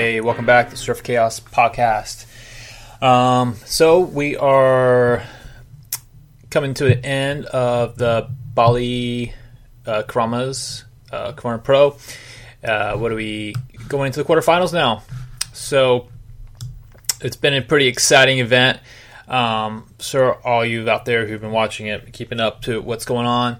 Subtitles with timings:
[0.00, 2.24] Hey, welcome back to Surf Chaos Podcast.
[3.02, 5.22] Um, so we are
[6.48, 9.34] coming to the end of the Bali
[9.84, 11.98] uh, Keramas uh, Corner Pro.
[12.64, 13.54] Uh, what are we
[13.88, 15.02] going into the quarterfinals now?
[15.52, 16.08] So
[17.20, 18.80] it's been a pretty exciting event.
[19.28, 23.26] Um, so all you out there who've been watching it, keeping up to what's going
[23.26, 23.58] on.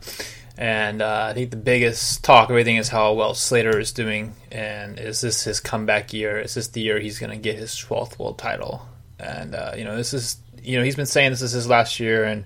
[0.61, 4.35] And uh, I think the biggest talk of everything is how well Slater is doing,
[4.53, 6.39] and is this his comeback year?
[6.39, 8.87] Is this the year he's going to get his 12th world title?
[9.19, 11.99] And uh, you know, this is you know he's been saying this is his last
[11.99, 12.45] year, and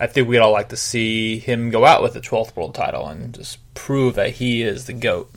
[0.00, 3.06] I think we'd all like to see him go out with the 12th world title
[3.06, 5.30] and just prove that he is the goat.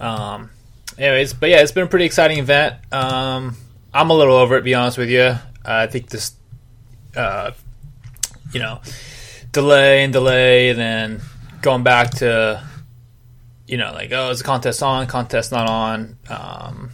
[0.00, 0.50] Um,
[0.98, 2.74] anyways, but yeah, it's been a pretty exciting event.
[2.90, 3.56] Um,
[3.94, 5.36] I'm a little over it, to be honest with you.
[5.64, 6.34] I think this,
[7.14, 7.52] uh,
[8.52, 8.80] you know,
[9.52, 11.20] delay and delay, and then
[11.66, 12.62] going back to,
[13.66, 15.08] you know, like oh, is the contest on?
[15.08, 16.16] Contest not on?
[16.30, 16.90] Um,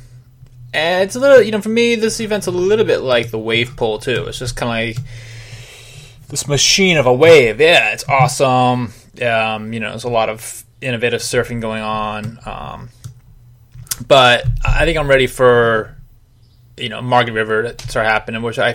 [0.72, 3.38] and it's a little, you know, for me, this event's a little bit like the
[3.38, 4.24] wave pool too.
[4.28, 5.06] It's just kind of like
[6.28, 7.60] this machine of a wave.
[7.60, 8.94] Yeah, it's awesome.
[9.20, 12.38] Um, you know, there's a lot of innovative surfing going on.
[12.46, 12.88] Um,
[14.08, 15.94] but I think I'm ready for
[16.78, 18.74] you know Margaret River to start happening, which I,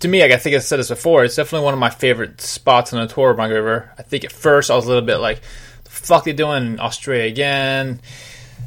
[0.00, 1.24] to me, I think I said this before.
[1.24, 3.92] It's definitely one of my favorite spots on the tour, of Margaret River.
[3.98, 5.40] I think at first I was a little bit like,
[5.84, 8.00] "The fuck they doing in Australia again?"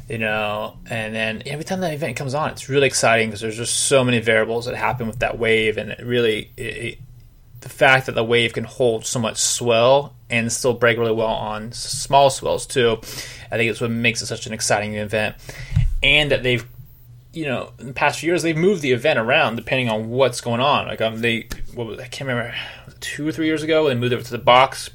[0.08, 3.56] You know, and then every time that event comes on, it's really exciting because there's
[3.56, 6.98] just so many variables that happen with that wave, and it really, it, it,
[7.60, 11.26] the fact that the wave can hold so much swell and still break really well
[11.26, 12.98] on small swells too.
[13.50, 15.36] I think it's what makes it such an exciting event,
[16.02, 16.64] and that they've
[17.38, 20.40] you know, in the past few years, they've moved the event around depending on what's
[20.40, 20.88] going on.
[20.88, 22.52] Like, um, they, what was, I can't remember,
[22.98, 24.90] two or three years ago, they moved over to the box.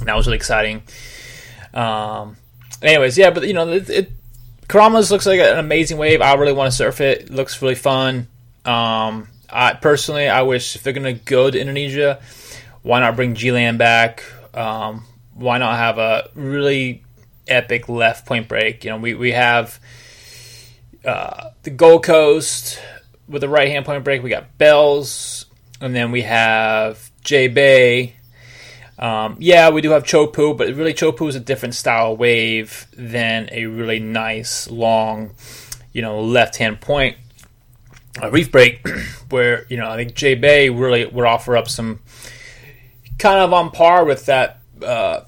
[0.00, 0.82] And that was really exciting.
[1.72, 2.36] Um,
[2.82, 4.10] anyways, yeah, but you know, it, it
[4.68, 6.20] Keramas looks like an amazing wave.
[6.20, 7.22] I really want to surf it.
[7.22, 8.26] it looks really fun.
[8.64, 12.20] Um, I personally, I wish if they're gonna go to Indonesia,
[12.82, 14.24] why not bring G-Land back?
[14.52, 15.04] Um,
[15.34, 17.04] why not have a really
[17.46, 18.82] epic left point break?
[18.82, 19.78] You know, we we have
[21.06, 22.80] uh, the Gold Coast
[23.28, 24.22] with a right hand point break.
[24.22, 25.46] We got Bells,
[25.80, 28.16] and then we have J Bay.
[28.98, 33.48] Um, yeah, we do have Chopu, but really Chopu is a different style wave than
[33.52, 35.34] a really nice long,
[35.92, 37.16] you know, left hand point
[38.22, 38.86] a reef break.
[39.30, 42.00] where you know I think J Bay really would offer up some
[43.18, 44.60] kind of on par with that.
[44.82, 45.22] Uh,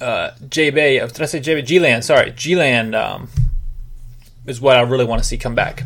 [0.00, 1.62] uh, J Bay, did I say J Bay?
[1.62, 3.28] G Land, sorry, G Land um,
[4.46, 5.82] is what I really want to see come back.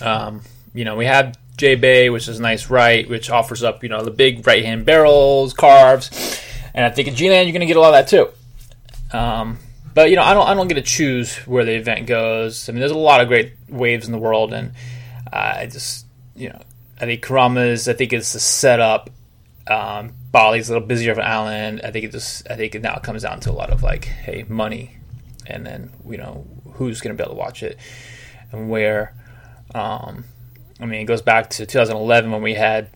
[0.00, 0.42] Um,
[0.74, 3.88] you know, we have J Bay, which is a nice right, which offers up, you
[3.88, 6.40] know, the big right hand barrels, carves.
[6.74, 9.16] And I think in G Land, you're going to get a lot of that too.
[9.16, 9.58] Um,
[9.94, 12.68] but, you know, I don't, I don't get to choose where the event goes.
[12.68, 14.52] I mean, there's a lot of great waves in the world.
[14.52, 14.72] And
[15.32, 16.62] I just, you know,
[17.00, 19.10] I think Keramas I think it's the setup.
[19.66, 21.80] Um, Bali's a little busier of an island.
[21.82, 24.04] I think it just, I think it now comes down to a lot of like,
[24.04, 24.97] hey, money.
[25.48, 27.78] And then, you know, who's going to be able to watch it
[28.52, 29.14] and where.
[29.74, 30.24] Um,
[30.80, 32.90] I mean, it goes back to 2011 when we had,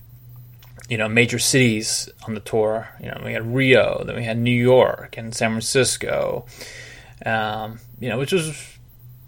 [0.89, 2.89] you know, major cities on the tour.
[3.01, 6.47] You know, we had Rio, then we had New York and San Francisco.
[7.27, 8.49] Um, you know, which was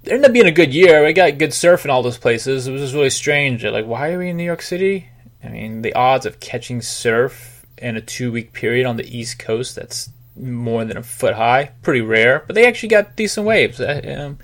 [0.04, 1.04] it ended up being a good year.
[1.04, 2.66] We got good surf in all those places.
[2.66, 3.64] It was just really strange.
[3.64, 5.08] Like, why are we in New York City?
[5.42, 9.38] I mean, the odds of catching surf in a two week period on the East
[9.38, 11.71] Coast that's more than a foot high.
[11.83, 13.81] Pretty rare, but they actually got decent waves.
[13.81, 14.39] Um,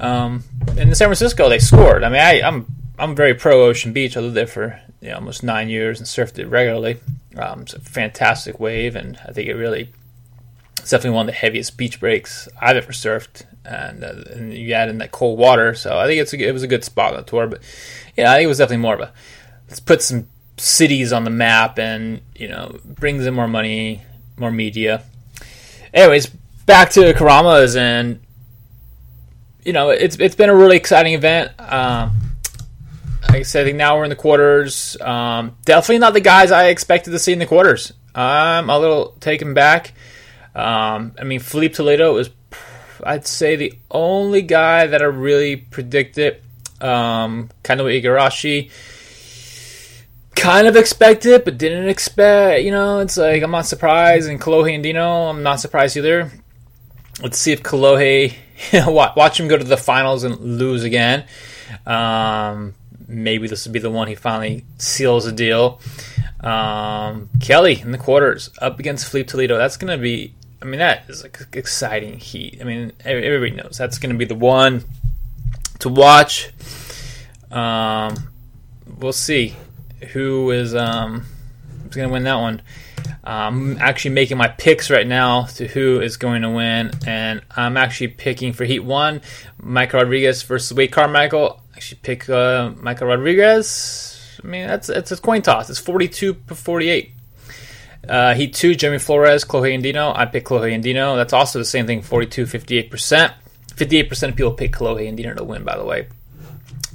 [0.00, 0.44] um,
[0.76, 2.04] in San Francisco, they scored.
[2.04, 2.66] I mean, I, am
[2.98, 4.16] I'm, I'm very pro Ocean Beach.
[4.16, 6.98] I lived there for you know, almost nine years and surfed it regularly.
[7.36, 9.92] Um, it's a fantastic wave, and I think it really
[10.78, 13.46] it's definitely one of the heaviest beach breaks I've ever surfed.
[13.64, 16.52] And, uh, and you add in that cold water, so I think it's a, it
[16.52, 17.46] was a good spot on the tour.
[17.46, 17.62] But
[18.14, 19.12] yeah, I think it was definitely more of a
[19.68, 20.28] let's put some
[20.58, 24.02] cities on the map and you know brings in more money
[24.36, 25.04] more media.
[25.92, 26.26] Anyways,
[26.66, 28.20] back to Keramas, and
[29.64, 31.52] you know it's it's been a really exciting event.
[31.60, 32.12] Um,
[33.22, 34.96] like I said, I think now we're in the quarters.
[35.00, 37.92] Um, definitely not the guys I expected to see in the quarters.
[38.14, 39.92] I'm a little taken back.
[40.54, 42.30] Um, I mean, Filipe Toledo was,
[43.02, 46.40] I'd say, the only guy that I really predicted.
[46.80, 48.70] Um, kind of Igarashi
[50.34, 52.62] kind of expect it, but didn't expect.
[52.62, 54.28] You know, it's like I'm not surprised.
[54.28, 56.30] And Kolohe Andino, I'm not surprised either.
[57.22, 58.34] Let's see if Kolohe
[59.16, 61.24] watch him go to the finals and lose again.
[61.86, 62.74] Um,
[63.06, 65.80] maybe this will be the one he finally seals a deal.
[66.40, 69.56] Um, Kelly in the quarters up against Filipe Toledo.
[69.56, 70.34] That's to be
[70.64, 72.58] I mean, that is like exciting heat.
[72.60, 74.82] I mean, everybody knows that's to be the one
[75.80, 76.50] to watch.
[77.50, 78.14] Um,
[78.98, 79.54] we'll see
[80.04, 81.24] who is um,
[81.82, 82.62] who's going to win that one.
[83.22, 87.76] I'm actually making my picks right now to who is going to win, and I'm
[87.76, 89.22] actually picking for Heat One,
[89.60, 91.60] Michael Rodrigues versus Wade Carmichael.
[91.74, 94.40] Actually pick uh, Michael Rodrigues.
[94.42, 95.70] I mean, that's it's a coin toss.
[95.70, 97.12] It's 42 to 48.
[98.08, 100.12] Uh, heat 2, Jeremy Flores, Kolohe Andino.
[100.14, 101.16] I pick Kolohe Andino.
[101.16, 103.32] That's also the same thing, 42 58%.
[103.68, 106.06] 58% of people pick Kolohe Andino to win, by the way.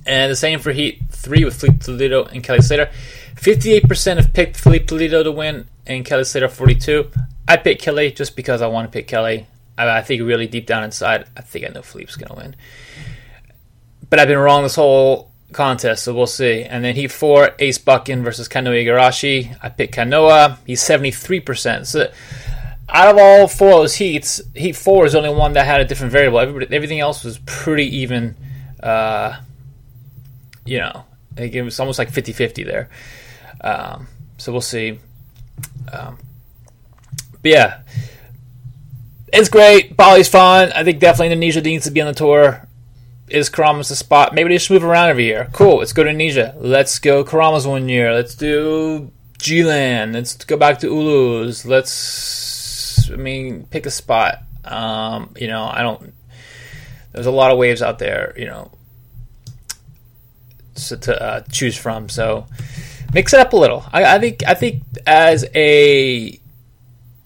[0.06, 2.90] And the same for Heat 3 with Filipe Toledo and Kelly Slater.
[3.36, 7.10] 58% have picked Filipe Toledo to win, and Kelly Slater 42.
[7.48, 9.48] I pick Kelly just because I want to pick Kelly.
[9.78, 12.56] I, I think really deep down inside, I think I know Filipe's going to win.
[14.10, 16.64] But I've been wrong this whole contest, so we'll see.
[16.64, 19.56] And then Heat 4, Ace Buchan versus Kanoa Igarashi.
[19.62, 20.58] I pick Kanoa.
[20.66, 21.86] He's 73%.
[21.86, 22.12] So
[22.90, 25.82] out of all four of those heats, Heat 4 is the only one that had
[25.82, 26.40] a different variable.
[26.40, 28.36] Everybody, everything else was pretty even.
[28.82, 29.40] Uh,
[30.70, 31.04] you know,
[31.36, 32.90] it was almost like 50 50 there.
[33.62, 34.08] Um,
[34.38, 35.00] so we'll see.
[35.92, 36.20] Um,
[37.42, 37.82] but yeah,
[39.34, 39.98] it's great.
[39.98, 40.72] Bali's fun.
[40.74, 42.68] I think definitely Indonesia needs to be on the tour.
[43.30, 44.34] Is Keramas the spot?
[44.34, 45.50] Maybe they should move around every year.
[45.52, 45.78] Cool.
[45.78, 46.56] Let's go to Indonesia.
[46.58, 48.14] Let's go Keramas one year.
[48.14, 50.14] Let's do G-Land.
[50.14, 51.66] Let's go back to Ulus.
[51.66, 54.44] Let's, I mean, pick a spot.
[54.66, 56.14] Um, you know, I don't.
[57.12, 58.34] There's a lot of waves out there.
[58.38, 58.72] You know,
[60.88, 62.10] to, uh, choose from.
[62.10, 62.48] So
[63.14, 63.86] mix it up a little.
[63.92, 66.40] I, I think I think as a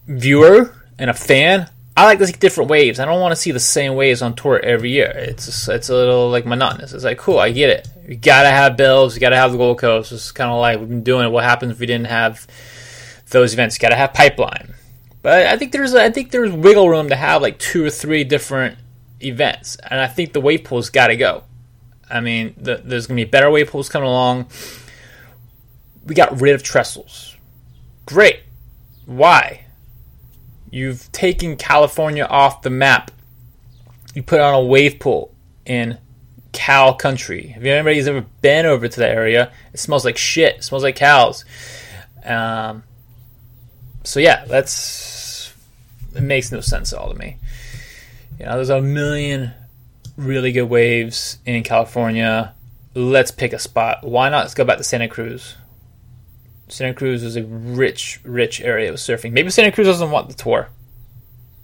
[0.08, 3.00] viewer and a fan, I like to see different waves.
[3.00, 5.12] I don't want to see the same waves on tour every year.
[5.16, 6.94] It's just, it's a little like monotonous.
[6.94, 7.88] It's like cool, I get it.
[8.08, 9.16] You gotta have Bells.
[9.16, 10.12] You gotta have the Gold Coast.
[10.12, 11.30] It's kind of like we've been doing it.
[11.30, 12.48] What happens if we didn't have
[13.30, 13.78] those events?
[13.78, 14.74] You gotta have pipeline.
[15.22, 18.26] But I think there's I think there's wiggle room to have like two or three
[18.26, 18.78] different
[19.22, 21.44] events, and I think the wave pool's got to go.
[22.14, 24.48] I mean, the, there's gonna be better wave pools coming along
[26.06, 27.36] we got rid of trestles.
[28.06, 28.42] Great.
[29.06, 29.66] Why?
[30.70, 33.12] You've taken California off the map.
[34.14, 35.34] You put on a wave pool
[35.66, 35.98] in
[36.52, 37.56] cow country.
[37.58, 40.58] If anybody's ever been over to that area, it smells like shit.
[40.58, 41.46] It smells like cows.
[42.24, 42.84] Um,
[44.04, 45.54] so yeah, that's
[46.16, 47.38] it makes no sense at all to me.
[48.40, 49.54] You know, there's a million
[50.18, 52.54] really good waves in California.
[52.94, 54.04] Let's pick a spot.
[54.04, 54.40] Why not?
[54.40, 55.56] Let's go back to Santa Cruz.
[56.68, 59.32] Santa Cruz is a rich, rich area of surfing.
[59.32, 60.70] Maybe Santa Cruz doesn't want the tour.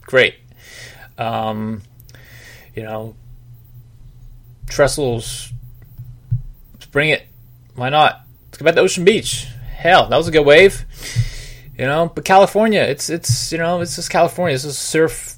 [0.01, 0.35] Great.
[1.17, 1.81] Um,
[2.75, 3.15] you know,
[4.67, 5.51] trestles.
[6.91, 7.27] Bring it.
[7.75, 8.21] Why not?
[8.47, 9.47] Let's go back to Ocean Beach.
[9.75, 10.85] Hell, that was a good wave.
[11.77, 14.55] You know, but California, it's it's you know, it's just California.
[14.55, 15.37] This is surf.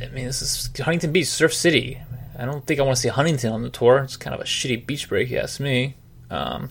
[0.00, 2.00] I mean, this is Huntington Beach, Surf City.
[2.38, 3.98] I don't think I want to see Huntington on the tour.
[3.98, 5.94] It's kind of a shitty beach break, you ask me.
[6.30, 6.70] Um,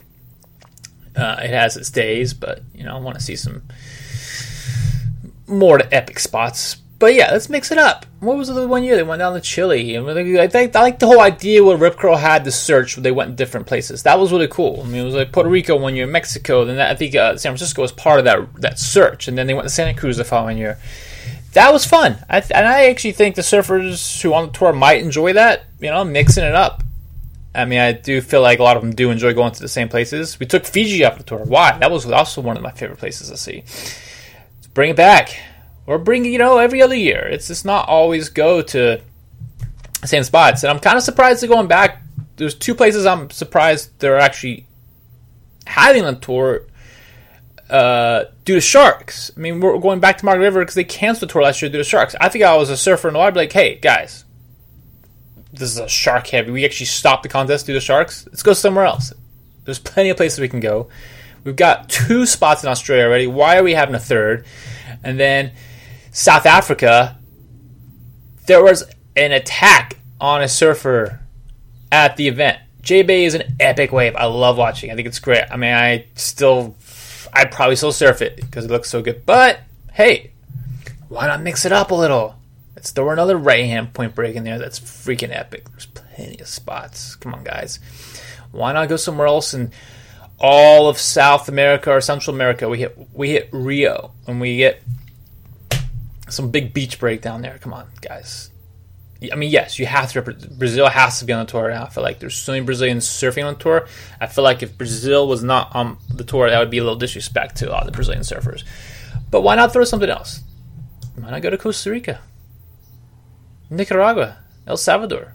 [1.16, 3.64] uh, it has its days, but you know I want to see some
[5.48, 6.76] more epic spots.
[6.98, 8.06] But yeah, let's mix it up.
[8.20, 9.98] What was the one year they went down to Chile?
[9.98, 12.96] I think I like the whole idea what Rip Curl had to search.
[12.96, 14.04] They went different places.
[14.04, 14.82] That was really cool.
[14.82, 16.64] I mean, it was like Puerto Rico one year, Mexico.
[16.64, 19.28] Then that, I think uh, San Francisco was part of that that search.
[19.28, 20.78] And then they went to Santa Cruz the following year.
[21.56, 22.18] That was fun.
[22.30, 25.64] I th- and I actually think the surfers who on the tour might enjoy that.
[25.80, 26.84] You know, mixing it up.
[27.56, 29.70] I mean, I do feel like a lot of them do enjoy going to the
[29.70, 30.38] same places.
[30.38, 31.46] We took Fiji off the tour.
[31.46, 31.78] Why?
[31.78, 33.64] That was also one of my favorite places to see.
[34.74, 35.40] Bring it back.
[35.88, 37.26] Or bring you know, every other year.
[37.26, 39.02] It's just not always go to
[40.02, 40.64] the same spots.
[40.64, 42.02] And I'm kind of surprised they're going back.
[42.36, 44.68] There's two places I'm surprised they're actually
[45.68, 46.64] having a tour
[47.70, 49.32] uh, due to sharks.
[49.36, 51.72] I mean, we're going back to Margaret River because they canceled the tour last year
[51.72, 52.16] due to sharks.
[52.20, 54.26] I think I was a surfer in the water, I'd be like, hey, guys,
[55.52, 56.52] this is a shark heavy.
[56.52, 58.26] We actually stopped the contest due to sharks.
[58.28, 59.14] Let's go somewhere else.
[59.64, 60.90] There's plenty of places we can go.
[61.44, 63.28] We've got two spots in Australia already.
[63.28, 64.46] Why are we having a third?
[65.04, 65.54] And then
[66.12, 67.18] South Africa,
[68.48, 68.84] there was
[69.16, 71.22] an attack on a surfer
[71.92, 72.60] at the event.
[72.82, 74.16] J Bay is an epic wave.
[74.16, 74.92] I love watching.
[74.92, 75.46] I think it's great.
[75.50, 76.76] I mean, I still,
[77.36, 79.26] I'd probably still surf it because it looks so good.
[79.26, 79.60] But
[79.92, 80.32] hey,
[81.10, 82.36] why not mix it up a little?
[82.76, 84.58] Let's throw another right hand point break in there.
[84.58, 85.70] That's freaking epic.
[85.70, 87.16] There's plenty of spots.
[87.16, 87.80] Come on, guys.
[88.52, 89.72] Why not go somewhere else in
[90.40, 92.70] all of South America or Central America?
[92.70, 94.82] We hit we hit Rio and we get
[96.30, 97.58] some big beach break down there.
[97.60, 98.50] Come on, guys.
[99.32, 100.22] I mean, yes, you have to.
[100.22, 101.86] Brazil has to be on the tour now.
[101.86, 103.88] I feel like there's so many Brazilians surfing on the tour.
[104.20, 106.98] I feel like if Brazil was not on the tour, that would be a little
[106.98, 108.64] disrespect to a lot of the Brazilian surfers.
[109.32, 110.42] But why not throw something else?
[111.16, 112.20] why not go to Costa Rica,
[113.70, 115.34] Nicaragua, El Salvador?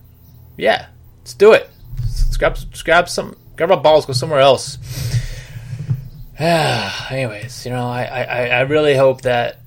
[0.58, 0.88] Yeah,
[1.20, 1.70] let's do it.
[2.02, 4.76] Let's grab, let's grab some, grab our balls, go somewhere else.
[6.38, 9.60] Anyways, you know, I, I, I really hope that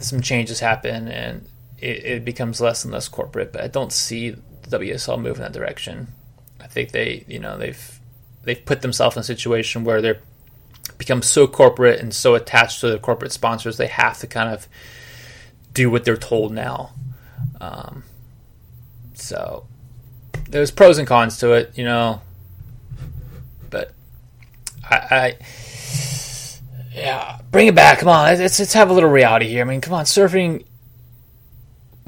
[0.00, 1.48] some changes happen and
[1.80, 3.52] it, it becomes less and less corporate.
[3.52, 6.08] But I don't see the WSL move in that direction.
[6.60, 8.00] I think they, you know, they've
[8.44, 10.20] they've put themselves in a situation where they're
[10.96, 14.68] become so corporate and so attached to their corporate sponsors, they have to kind of
[15.72, 16.90] do what they're told now.
[17.60, 18.04] Um,
[19.14, 19.66] so
[20.48, 22.20] there's pros and cons to it, you know.
[23.70, 23.92] But
[24.88, 25.38] I, I
[26.94, 28.00] yeah, bring it back.
[28.00, 29.62] Come on, let's let's have a little reality here.
[29.62, 30.64] I mean, come on, surfing.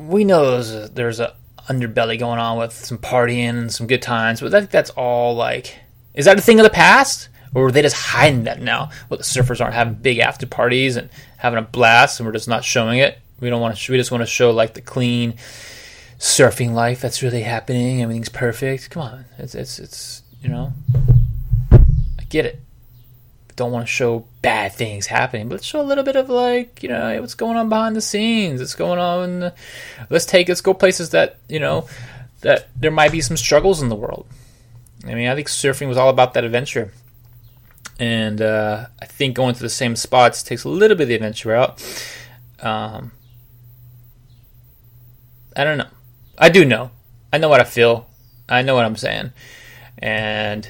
[0.09, 1.35] We know there's a, there's a
[1.69, 5.35] underbelly going on with some partying and some good times, but I think that's all
[5.35, 5.77] like.
[6.15, 7.29] Is that a thing of the past?
[7.55, 8.91] Or are they just hiding that now?
[9.09, 12.49] Well, the surfers aren't having big after parties and having a blast, and we're just
[12.49, 13.19] not showing it.
[13.41, 13.93] We don't want to.
[13.93, 15.35] We just want to show like the clean
[16.19, 18.03] surfing life that's really happening.
[18.03, 18.91] Everything's perfect.
[18.91, 20.73] Come on, it's it's it's you know.
[21.73, 22.61] I get it.
[23.57, 26.83] Don't want to show bad things happening, but let's show a little bit of like
[26.83, 28.61] you know what's going on behind the scenes.
[28.61, 29.53] What's going on.
[30.09, 31.87] Let's take let's go places that you know
[32.41, 34.27] that there might be some struggles in the world.
[35.07, 36.93] I mean, I think surfing was all about that adventure
[38.01, 41.15] and uh, I think going to the same spots takes a little bit of the
[41.17, 41.83] adventure out.
[42.61, 43.13] Um,
[45.55, 45.89] I don't know.
[46.39, 46.91] I do know.
[47.31, 48.09] I know what I feel.
[48.49, 49.33] I know what I'm saying,
[49.99, 50.69] and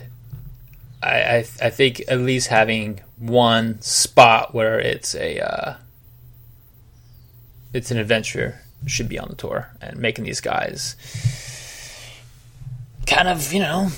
[1.03, 5.75] I I, I think at least having one spot where it's a uh,
[7.73, 10.97] it's an adventure should be on the tour and making these guys
[13.07, 13.91] kind of you know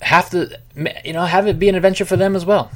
[0.00, 0.58] have to,
[1.04, 2.70] you know, have it be an adventure for them as well.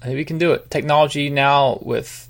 [0.00, 0.70] I think we can do it.
[0.70, 2.28] Technology now with,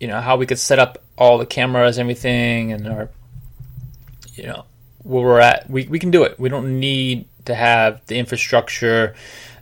[0.00, 3.08] you know, how we could set up all the cameras, everything, and our,
[4.34, 4.64] you know,
[5.02, 6.38] where we're at, we, we can do it.
[6.38, 9.14] We don't need to have the infrastructure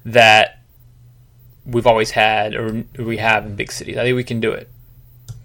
[0.05, 0.63] that
[1.65, 3.97] we've always had or we have in big cities.
[3.97, 4.69] I think we can do it.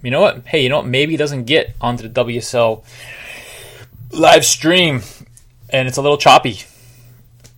[0.01, 0.45] You know what?
[0.47, 0.87] Hey, you know what?
[0.87, 2.83] Maybe it doesn't get onto the WSL
[4.11, 5.01] live stream
[5.69, 6.59] and it's a little choppy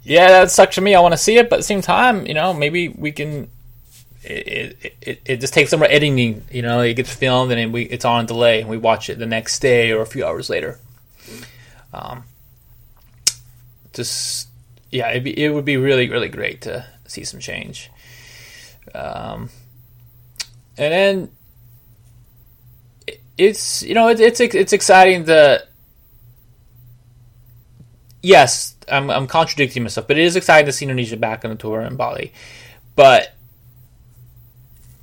[0.03, 0.95] yeah, that sucks for me.
[0.95, 3.49] I want to see it, but at the same time, you know, maybe we can.
[4.25, 6.43] It, it, it just takes some editing.
[6.51, 9.25] You know, it gets filmed and we it's on delay, and we watch it the
[9.25, 10.79] next day or a few hours later.
[11.93, 12.23] Um,
[13.93, 14.49] just
[14.91, 17.91] yeah, it'd be, it would be really really great to see some change.
[18.93, 19.49] Um,
[20.77, 21.31] and then
[23.37, 25.69] it's you know it, it's it's exciting that
[28.21, 31.57] yes I'm, I'm contradicting myself, but it is exciting to see Indonesia back on the
[31.57, 32.33] tour in Bali.
[32.95, 33.33] But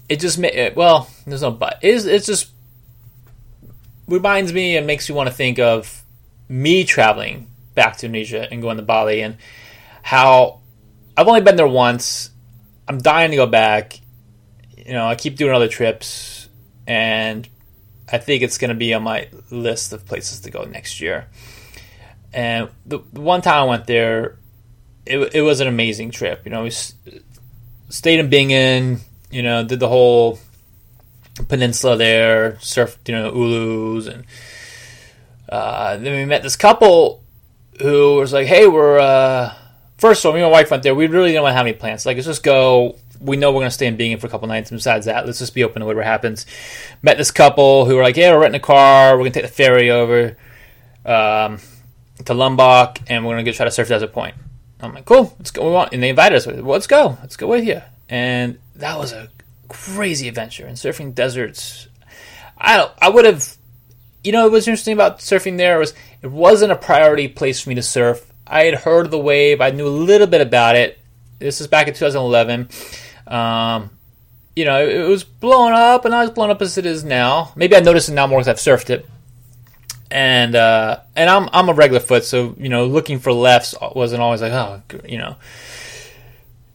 [0.08, 0.38] it just
[0.74, 1.78] well, there's no but.
[1.82, 2.50] It is, it's just
[4.06, 6.04] reminds me and makes you want to think of
[6.50, 9.36] me traveling back to Indonesia and going to Bali and
[10.02, 10.60] how
[11.16, 12.30] I've only been there once.
[12.88, 14.00] I'm dying to go back.
[14.76, 16.48] You know, I keep doing other trips,
[16.86, 17.48] and
[18.10, 21.28] I think it's going to be on my list of places to go next year.
[22.32, 24.38] And the, one time I went there,
[25.06, 26.42] it, it was an amazing trip.
[26.44, 30.40] You know, we stayed in Bingin, you know, did the whole
[31.48, 34.24] peninsula there, surfed, you know, Ulus, and
[35.50, 37.22] uh, then we met this couple
[37.80, 39.54] who was like, "Hey, we're uh,
[39.98, 40.94] first of all, me and my wife went there.
[40.94, 42.06] We really didn't want to have any plans.
[42.06, 42.96] Like, let's just go.
[43.20, 44.70] We know we're going to stay in Bingin for a couple nights.
[44.70, 46.46] And besides that, let's just be open to whatever happens."
[47.02, 49.12] Met this couple who were like, "Yeah, we're renting a car.
[49.12, 50.36] We're going to take the ferry over."
[51.04, 51.58] Um,
[52.24, 54.34] to Lombok, and we're gonna go try to surf Desert Point.
[54.80, 55.66] I'm like, cool, let's go.
[55.66, 56.46] We want, and they invited us.
[56.46, 57.18] Well, let's go.
[57.20, 57.82] Let's go with you.
[58.08, 59.28] And that was a
[59.68, 60.66] crazy adventure.
[60.66, 61.88] And surfing deserts,
[62.56, 62.92] I don't.
[63.00, 63.56] I would have.
[64.22, 67.74] You know, what's interesting about surfing there was it wasn't a priority place for me
[67.76, 68.30] to surf.
[68.46, 69.60] I had heard of the wave.
[69.60, 70.98] I knew a little bit about it.
[71.38, 72.68] This is back in 2011.
[73.26, 73.90] Um,
[74.54, 77.52] you know, it, was blowing up, and not as blown up as it is now.
[77.56, 79.06] Maybe I noticed it now more because I've surfed it
[80.10, 84.22] and uh, and I'm I'm a regular foot, so you know, looking for lefts wasn't
[84.22, 85.36] always like oh, you know.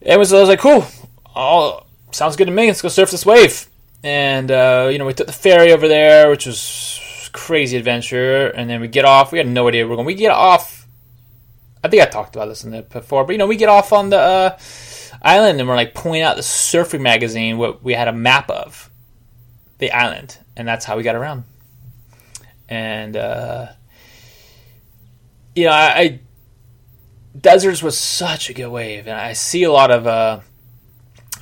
[0.00, 0.86] It was I was like cool,
[1.34, 2.68] oh, sounds good to me.
[2.68, 3.68] Let's go surf this wave,
[4.02, 7.00] and uh, you know, we took the ferry over there, which was
[7.36, 9.32] crazy adventure, and then we get off.
[9.32, 10.06] We had no idea we are going.
[10.06, 10.86] We get off.
[11.84, 13.92] I think I talked about this in the before, but you know, we get off
[13.92, 14.58] on the uh,
[15.22, 17.58] island, and we're like pulling out the surfing magazine.
[17.58, 18.90] What we had a map of
[19.78, 21.44] the island, and that's how we got around
[22.68, 23.66] and uh,
[25.54, 26.20] you know, I, I,
[27.38, 30.40] deserts was such a good wave, and I see a lot of uh,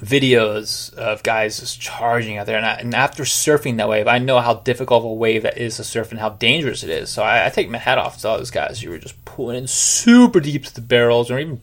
[0.05, 2.57] videos of guys just charging out there.
[2.57, 5.59] And, I, and, after surfing that wave, I know how difficult of a wave that
[5.59, 7.11] is to surf and how dangerous it is.
[7.11, 9.57] So I, I take my hat off to all those guys who were just pulling
[9.57, 11.61] in super deep to the barrels or even,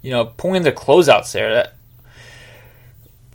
[0.00, 1.54] you know, pulling their closeouts there.
[1.54, 1.74] That,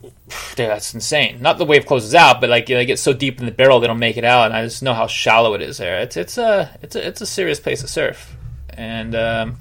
[0.56, 1.42] dude, that's insane.
[1.42, 3.52] Not the wave closes out, but like you know, they get so deep in the
[3.52, 6.00] barrel they don't make it out, and I just know how shallow it is there.
[6.00, 8.36] It's it's a it's a it's a serious place to surf,
[8.70, 9.58] and um,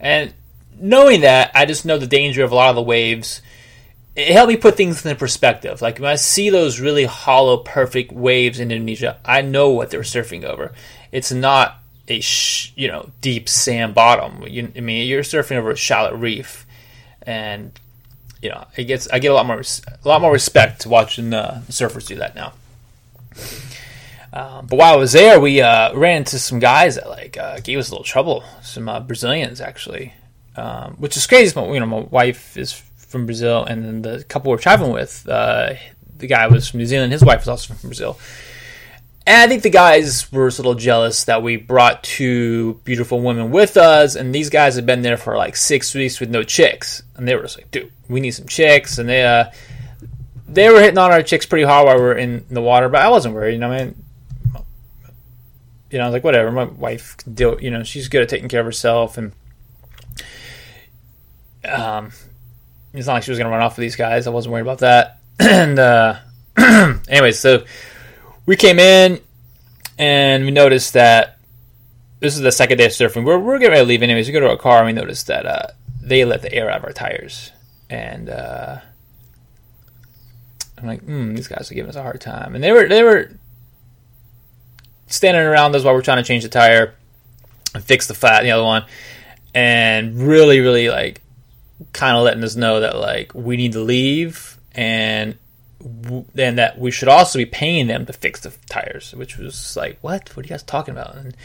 [0.00, 0.34] and
[0.78, 3.40] knowing that, I just know the danger of a lot of the waves
[4.14, 5.80] it helped me put things in perspective.
[5.80, 10.00] Like when I see those really hollow, perfect waves in Indonesia, I know what they're
[10.00, 10.72] surfing over.
[11.10, 11.78] It's not
[12.08, 14.46] a sh- you know deep sand bottom.
[14.46, 16.66] You, I mean, you're surfing over a shallow reef,
[17.22, 17.78] and
[18.42, 21.62] you know it gets I get a lot more a lot more respect watching uh,
[21.68, 22.52] surfers do that now.
[24.34, 27.60] Um, but while I was there, we uh, ran into some guys that like uh,
[27.60, 28.44] gave us a little trouble.
[28.62, 30.14] Some uh, Brazilians actually,
[30.56, 31.54] um, which is crazy.
[31.54, 35.28] But you know, my wife is from Brazil, and then the couple we're traveling with,
[35.28, 35.74] uh,
[36.16, 37.12] the guy was from New Zealand.
[37.12, 38.18] His wife was also from Brazil.
[39.24, 43.52] And I think the guys were a little jealous that we brought two beautiful women
[43.52, 47.04] with us, and these guys had been there for like six weeks with no chicks,
[47.14, 49.44] and they were just like, "Dude, we need some chicks." And they uh,
[50.48, 53.00] they were hitting on our chicks pretty hard while we were in the water, but
[53.00, 53.52] I wasn't worried.
[53.52, 54.02] You know, I mean,
[55.90, 56.50] you know, I was like, whatever.
[56.50, 57.62] My wife can deal.
[57.62, 59.32] You know, she's good at taking care of herself, and
[61.64, 62.10] um,
[62.92, 64.26] it's not like she was going to run off with these guys.
[64.26, 65.20] I wasn't worried about that.
[65.38, 66.18] and uh,
[67.08, 67.64] anyways, so
[68.46, 69.20] we came in
[69.98, 71.38] and we noticed that
[72.20, 73.24] this is the second day of surfing.
[73.24, 74.26] We're, we're getting ready to leave anyways.
[74.26, 75.66] We go to our car and we noticed that uh,
[76.02, 77.50] they let the air out of our tires.
[77.88, 78.78] And uh,
[80.78, 82.54] I'm like, hmm, these guys are giving us a hard time.
[82.54, 83.30] And they were they were
[85.06, 86.94] standing around us while we're trying to change the tire
[87.74, 88.84] and fix the flat, in the other one,
[89.54, 91.21] and really, really like
[91.92, 95.36] kind of letting us know that like we need to leave and
[96.34, 99.98] then that we should also be paying them to fix the tires, which was like,
[100.00, 100.34] what?
[100.36, 101.16] What are you guys talking about?
[101.16, 101.36] And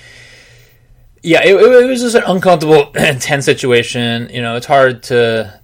[1.23, 4.29] yeah, it, it was just an uncomfortable, tense situation.
[4.29, 5.59] You know, it's hard to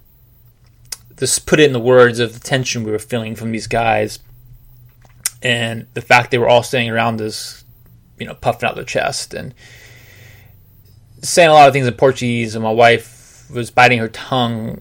[1.16, 4.18] just put it in the words of the tension we were feeling from these guys,
[5.42, 7.64] and the fact they were all standing around us,
[8.18, 9.54] you know, puffing out their chest and
[11.22, 12.54] saying a lot of things in Portuguese.
[12.54, 13.13] And my wife
[13.52, 14.80] was biting her tongue,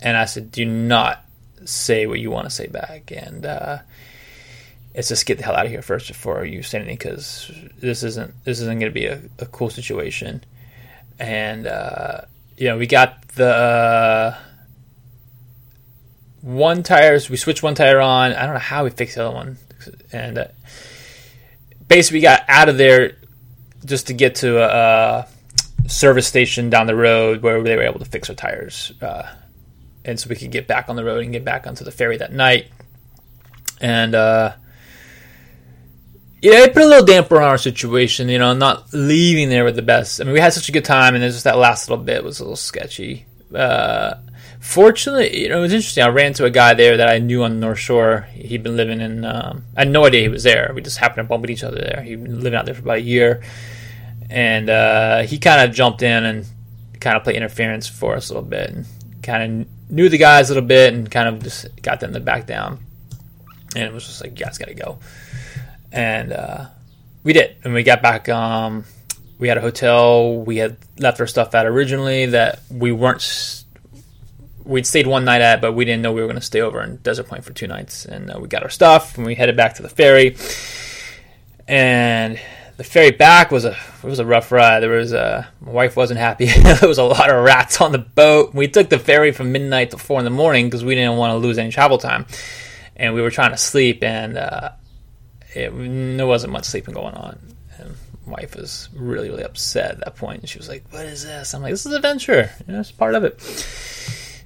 [0.00, 1.24] and I said, "Do not
[1.64, 3.78] say what you want to say back." And uh,
[4.94, 8.02] it's just get the hell out of here first before you say anything, because this
[8.02, 10.42] isn't this isn't going to be a, a, cool situation.
[11.18, 12.22] And uh,
[12.56, 14.38] you know, we got the uh,
[16.42, 17.28] one tires.
[17.28, 18.32] We switched one tire on.
[18.32, 19.58] I don't know how we fixed the other one,
[20.12, 20.46] and uh,
[21.88, 23.16] basically we got out of there
[23.84, 25.26] just to get to a
[25.88, 28.92] service station down the road where they were able to fix our tires.
[29.00, 29.30] Uh,
[30.04, 32.16] and so we could get back on the road and get back onto the ferry
[32.18, 32.68] that night.
[33.80, 34.54] And, uh,
[36.42, 39.74] yeah, it put a little damper on our situation, you know, not leaving there with
[39.74, 40.20] the best.
[40.20, 42.22] I mean, we had such a good time, and it's just that last little bit
[42.22, 43.26] was a little sketchy.
[43.54, 44.14] Uh,
[44.60, 46.04] fortunately, you know, it was interesting.
[46.04, 48.28] I ran into a guy there that I knew on the North Shore.
[48.32, 50.70] He'd been living in, um, I had no idea he was there.
[50.74, 52.02] We just happened to bump into each other there.
[52.02, 53.42] He'd been living out there for about a year
[54.30, 56.46] and uh, he kind of jumped in and
[57.00, 58.86] kind of played interference for us a little bit, and
[59.22, 62.20] kind of knew the guys a little bit, and kind of just got them to
[62.20, 62.78] back down.
[63.74, 64.98] And it was just like, you guys got to go,
[65.92, 66.66] and uh,
[67.22, 67.56] we did.
[67.64, 68.28] And we got back.
[68.28, 68.84] Um,
[69.38, 70.36] we had a hotel.
[70.36, 73.64] We had left our stuff at originally that we weren't.
[74.64, 76.82] We'd stayed one night at, but we didn't know we were going to stay over
[76.82, 78.04] in Desert Point for two nights.
[78.04, 80.36] And uh, we got our stuff, and we headed back to the ferry.
[81.68, 82.40] And
[82.76, 84.80] the ferry back was a it was a rough ride.
[84.80, 86.46] There was a uh, my wife wasn't happy.
[86.62, 88.54] there was a lot of rats on the boat.
[88.54, 91.32] We took the ferry from midnight to four in the morning because we didn't want
[91.32, 92.26] to lose any travel time,
[92.94, 94.70] and we were trying to sleep, and uh,
[95.54, 95.70] it,
[96.16, 97.38] there wasn't much sleeping going on.
[97.78, 100.40] And my wife was really really upset at that point.
[100.40, 102.50] And she was like, "What is this?" I'm like, "This is adventure.
[102.66, 103.40] You know, it's part of it."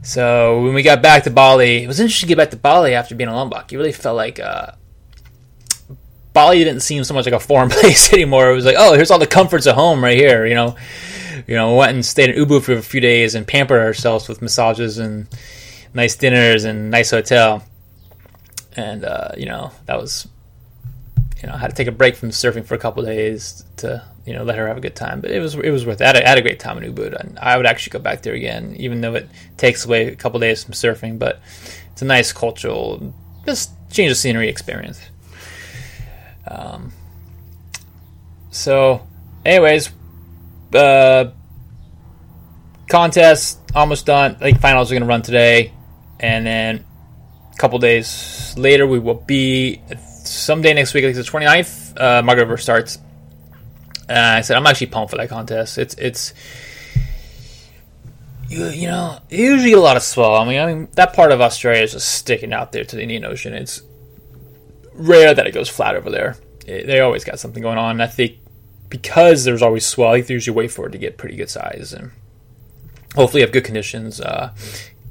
[0.03, 2.95] So when we got back to Bali, it was interesting to get back to Bali
[2.95, 3.71] after being in Lombok.
[3.71, 4.73] You really felt like uh,
[6.33, 8.51] Bali didn't seem so much like a foreign place anymore.
[8.51, 10.47] It was like, oh, here's all the comforts of home right here.
[10.47, 10.77] You know,
[11.47, 14.29] you know, we went and stayed in Ubud for a few days and pampered ourselves
[14.29, 15.27] with massages and
[15.95, 17.65] nice dinners and nice hotel.
[18.77, 20.29] And uh, you know, that was,
[21.43, 24.05] you know, I had to take a break from surfing for a couple days to
[24.27, 25.21] you know let her have a good time.
[25.21, 26.05] But it was it was worth it.
[26.05, 27.99] I had a, I had a great time in Ubud, and I would actually go
[27.99, 31.19] back there again, even though it takes away a couple days from surfing.
[31.19, 31.41] But
[31.93, 33.13] it's a nice cultural,
[33.45, 35.01] just change of scenery experience.
[36.51, 36.93] Um,
[38.51, 39.07] so,
[39.45, 39.91] anyways,
[40.75, 41.31] uh,
[42.89, 44.37] contest almost done.
[44.37, 45.73] I think finals are going to run today,
[46.19, 46.85] and then
[47.53, 49.81] a couple days later, we will be
[50.25, 52.01] someday next week, like the 29th.
[52.01, 52.99] Uh, Margaret River starts.
[54.09, 55.79] And I said I'm actually pumped for that contest.
[55.79, 56.35] It's it's
[58.49, 60.35] you, you know usually a lot of swell.
[60.35, 63.03] I mean, I mean that part of Australia is just sticking out there to the
[63.03, 63.55] Indian Ocean.
[63.55, 63.83] It's
[65.01, 66.37] rare that it goes flat over there.
[66.67, 68.01] It, they always got something going on.
[68.01, 68.39] I think
[68.89, 72.11] because there's always swell, they usually for it to get pretty good size and
[73.15, 74.53] hopefully have good conditions, uh,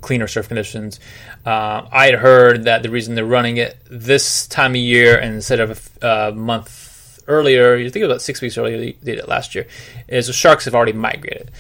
[0.02, 1.00] cleaner surf conditions.
[1.46, 5.60] Uh, I had heard that the reason they're running it this time of year instead
[5.60, 9.56] of a uh, month earlier, you think about six weeks earlier, they did it last
[9.56, 9.68] year,
[10.08, 11.52] is the sharks have already migrated.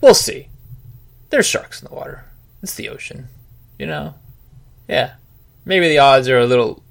[0.00, 0.48] We'll see.
[1.30, 2.24] There's sharks in the water.
[2.62, 3.28] It's the ocean,
[3.78, 4.14] you know.
[4.88, 5.14] Yeah,
[5.64, 6.82] maybe the odds are a little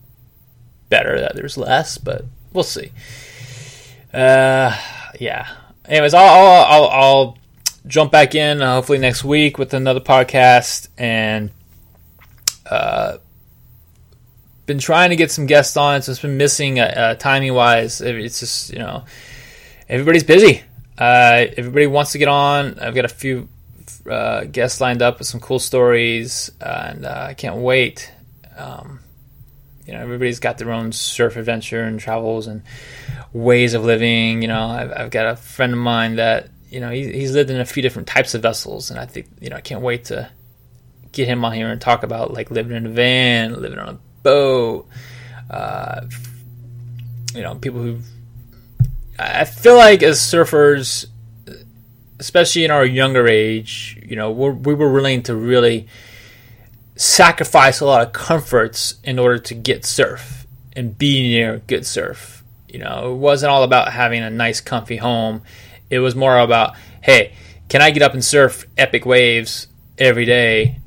[0.90, 2.92] better that there's less, but we'll see.
[4.14, 4.76] Uh,
[5.20, 5.48] yeah.
[5.86, 7.38] Anyways, I'll, I'll, I'll, I'll
[7.88, 11.50] jump back in uh, hopefully next week with another podcast and
[12.70, 13.18] uh,
[14.66, 16.02] been trying to get some guests on.
[16.02, 18.02] So it's been missing uh, uh timing wise.
[18.02, 19.06] It's just you know
[19.88, 20.64] everybody's busy.
[20.98, 22.80] Uh, everybody wants to get on.
[22.80, 23.48] I've got a few
[24.10, 28.12] uh, guests lined up with some cool stories, and I can't wait.
[28.58, 29.00] Um,
[29.88, 32.62] you know, everybody's got their own surf adventure and travels and
[33.32, 34.42] ways of living.
[34.42, 37.50] You know, I've, I've got a friend of mine that you know he, he's lived
[37.50, 40.06] in a few different types of vessels, and I think you know I can't wait
[40.06, 40.30] to
[41.14, 44.00] get him on here and talk about like living in a van, living on a
[44.24, 44.88] boat.
[45.50, 46.06] Uh,
[47.34, 48.00] you know, people who
[49.18, 51.06] I feel like as surfers,
[52.20, 55.88] especially in our younger age, you know, we're, we were willing to really
[56.98, 62.44] sacrifice a lot of comforts in order to get surf and be near good surf.
[62.68, 65.42] You know, it wasn't all about having a nice, comfy home.
[65.90, 67.34] It was more about, hey,
[67.70, 70.80] can I get up and surf epic waves every day?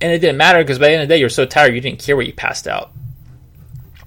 [0.00, 1.80] And it didn't matter because by the end of the day, you're so tired you
[1.80, 2.90] didn't care where you passed out.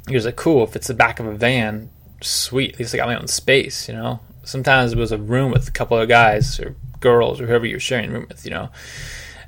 [0.08, 1.90] It was like, cool, if it's the back of a van,
[2.22, 2.74] sweet.
[2.74, 4.20] At least I got my own space, you know?
[4.44, 7.80] Sometimes it was a room with a couple of guys or girls or whoever you're
[7.80, 8.70] sharing a room with, you know?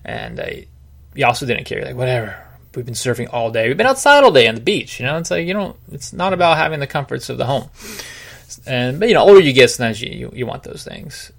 [0.06, 0.68] And I,
[1.14, 1.84] you also didn't care.
[1.84, 2.38] Like, whatever.
[2.76, 3.68] We've been surfing all day.
[3.68, 5.00] We've been outside all day on the beach.
[5.00, 7.70] You know, it's like, you know, it's not about having the comforts of the home.
[8.66, 11.32] And, but, you know, older you get, sometimes you, you, you want those things.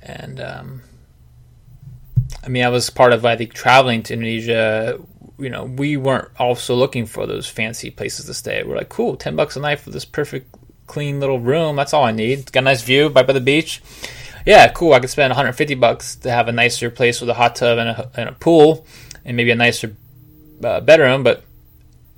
[0.00, 0.82] And, um,
[2.44, 5.00] I mean, I was part of, I think, traveling to Indonesia.
[5.38, 8.62] You know, we weren't also looking for those fancy places to stay.
[8.62, 10.54] We're like, cool, 10 bucks a night for this perfect,
[10.86, 11.74] clean little room.
[11.74, 12.52] That's all I need.
[12.52, 13.82] got a nice view right by the beach
[14.46, 14.92] yeah, cool.
[14.92, 17.88] I could spend 150 bucks to have a nicer place with a hot tub and
[17.90, 18.86] a, and a pool
[19.26, 19.94] and maybe a nicer
[20.64, 21.42] uh, bedroom, but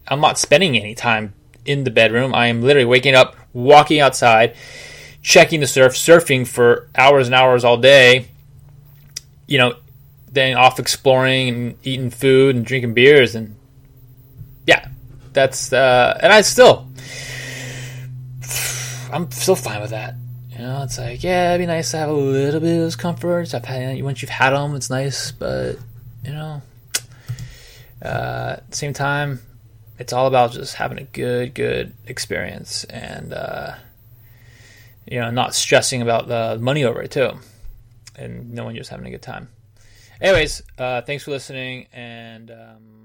[0.06, 1.32] I'm not spending any time
[1.64, 2.34] in the bedroom.
[2.34, 4.54] I am literally waking up, walking outside,
[5.22, 8.28] checking the surf, surfing for hours and hours all day.
[9.46, 9.74] You know,
[10.30, 13.56] then off exploring and eating food and drinking beers and
[14.66, 14.86] yeah,
[15.32, 16.86] that's uh, and I still
[19.10, 20.14] I'm still fine with that.
[20.50, 22.96] You know, it's like yeah, it'd be nice to have a little bit of those
[22.96, 23.54] comforts.
[23.54, 25.78] I've had once you've had them, it's nice, but
[26.22, 26.60] you know,
[28.02, 29.40] uh, at the same time,
[29.98, 33.74] it's all about just having a good, good experience and, uh,
[35.06, 37.32] you know, not stressing about the money over it too.
[38.16, 39.48] And knowing you're just having a good time.
[40.20, 42.97] Anyways, uh, thanks for listening and, um,